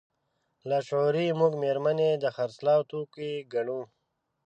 [0.69, 3.81] لاشعوري موږ مېرمنې د خرڅلاو توکي ګڼو.